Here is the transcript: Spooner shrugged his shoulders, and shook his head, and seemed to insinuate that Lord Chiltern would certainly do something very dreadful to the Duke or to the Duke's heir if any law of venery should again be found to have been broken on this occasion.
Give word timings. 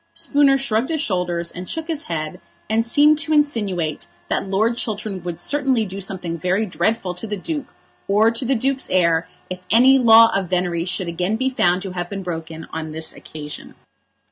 Spooner 0.15 0.57
shrugged 0.57 0.89
his 0.89 0.99
shoulders, 0.99 1.51
and 1.51 1.69
shook 1.69 1.87
his 1.87 2.05
head, 2.05 2.41
and 2.67 2.83
seemed 2.83 3.19
to 3.19 3.33
insinuate 3.33 4.07
that 4.29 4.49
Lord 4.49 4.75
Chiltern 4.75 5.21
would 5.21 5.39
certainly 5.39 5.85
do 5.85 6.01
something 6.01 6.39
very 6.39 6.65
dreadful 6.65 7.13
to 7.13 7.27
the 7.27 7.37
Duke 7.37 7.67
or 8.07 8.31
to 8.31 8.43
the 8.43 8.55
Duke's 8.55 8.89
heir 8.89 9.27
if 9.47 9.59
any 9.69 9.99
law 9.99 10.31
of 10.33 10.49
venery 10.49 10.85
should 10.85 11.07
again 11.07 11.35
be 11.35 11.49
found 11.51 11.83
to 11.83 11.91
have 11.91 12.09
been 12.09 12.23
broken 12.23 12.65
on 12.73 12.89
this 12.93 13.13
occasion. 13.13 13.75